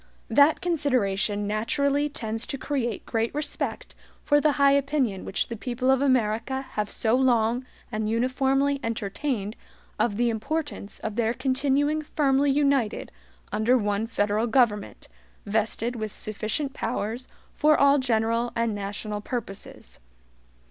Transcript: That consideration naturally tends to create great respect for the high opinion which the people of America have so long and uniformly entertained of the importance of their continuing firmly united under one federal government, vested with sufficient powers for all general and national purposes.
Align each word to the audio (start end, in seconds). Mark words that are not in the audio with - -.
That 0.31 0.61
consideration 0.61 1.45
naturally 1.45 2.09
tends 2.09 2.47
to 2.47 2.57
create 2.57 3.05
great 3.05 3.31
respect 3.35 3.93
for 4.23 4.41
the 4.41 4.53
high 4.53 4.71
opinion 4.71 5.25
which 5.25 5.47
the 5.47 5.55
people 5.55 5.91
of 5.91 6.01
America 6.01 6.63
have 6.71 6.89
so 6.89 7.15
long 7.15 7.67
and 7.91 8.09
uniformly 8.09 8.79
entertained 8.83 9.55
of 9.99 10.17
the 10.17 10.31
importance 10.31 10.97
of 11.01 11.17
their 11.17 11.35
continuing 11.35 12.01
firmly 12.01 12.49
united 12.49 13.11
under 13.51 13.77
one 13.77 14.07
federal 14.07 14.47
government, 14.47 15.07
vested 15.45 15.95
with 15.95 16.15
sufficient 16.15 16.73
powers 16.73 17.27
for 17.53 17.77
all 17.79 17.99
general 17.99 18.51
and 18.55 18.73
national 18.73 19.21
purposes. 19.21 19.99